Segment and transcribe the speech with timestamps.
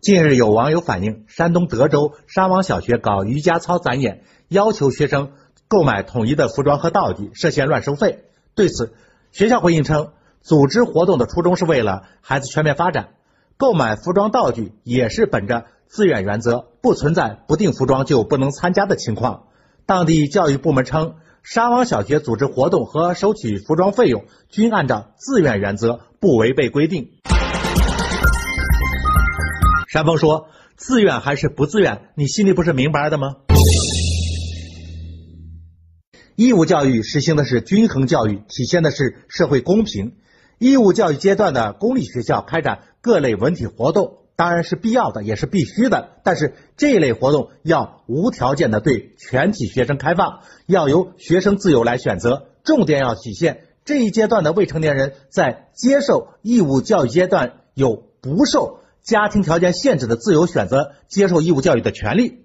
[0.00, 5.32] 近日有网友反映，山东德州沙王小学搞瑜伽操展演，要求学生
[5.68, 8.24] 购买统一的服装和道具，涉嫌乱收费。
[8.54, 8.94] 对此，
[9.30, 13.10] 学校回应称，组织活动的初衷是为了孩子全面发展，
[13.58, 19.48] 购买服装道具也是本着自愿原则，不存在不订服装就不能参加的情况。
[19.84, 27.19] 当地教育部门称，沙王小学组织活动和收取服装费用均按照自愿原则，不违背规定。
[29.90, 30.46] 山峰说
[30.78, 33.38] ：“自愿还是不自愿，你心里不是明白的吗？”
[36.36, 40.12] 义务教育实行的是均衡教育，体现的是社会公平。
[40.60, 46.20] 义务教育阶段的公立学校开展各类文体活动，当然是必要的，也是必须的。
[46.22, 52.46] 但是这类活动要无条件的对全体学生开放，要由学生自由来选择。
[52.62, 58.78] 重点要体现这一阶段的未成年人在接受义务教育阶段有不受。
[59.02, 62.44] 家庭条件限制的自由选择接受义务教育的权利。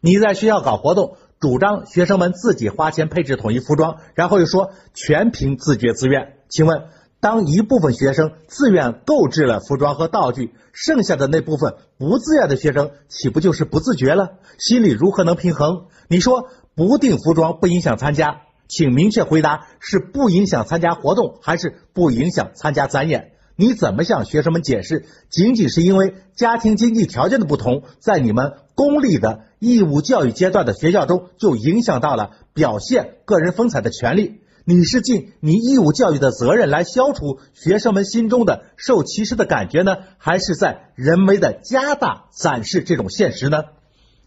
[0.00, 6.38] 你在学校搞活动，主张学生们自己花钱配置统一服装，然后又说全凭自觉自愿。
[6.48, 6.84] 请问，
[7.20, 14.38] 当一部分学生自愿购置了服装和道具，剩下的那部分不自愿的学生，岂不就是不自觉了？
[14.58, 15.86] 心里如何能平衡？
[16.08, 23.31] 你说不订服装不影响参加，请明确回答：是不影响参加活动，还是不影响参加展演？
[23.56, 25.04] 你怎么向学生们解释？
[25.30, 34.40] 仅仅是因为家庭经济条件的不同，在你们公立的义务教育阶段的学校中，就影响到了表现个人风采的权利？
[34.64, 43.64] 你是尽你义务教育的责任来消除学生们心中的受歧视的感觉呢，还是在人为的加大展示这种现实呢？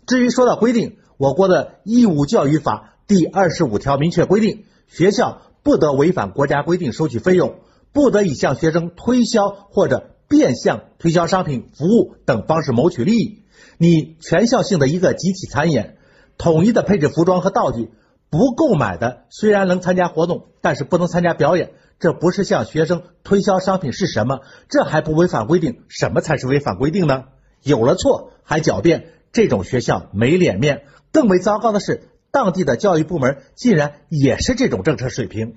[0.06, 7.56] 至于说到规定，我国的义务教育法第二十五条明确规定，学校不得违反国家规定收取费用。
[7.96, 13.44] 不得以向学生推销或者变相推销商品、服务等方式谋取利益。
[13.78, 15.96] 你全校性的一个集体参演，
[16.38, 17.92] 统一的配置服装和道具，
[18.30, 21.72] 不购买的虽然能参加活动，但是不能参加表演。
[21.98, 24.42] 这不是向学生推销商品是什么？
[24.68, 25.84] 这还不违反规定？
[25.88, 27.24] 什么才是违反规定呢？
[27.64, 30.84] 有了错还狡辩，这种学校没脸面。
[31.14, 35.56] 更为糟糕的是，当地的教育部门竟然也是这种政策水平。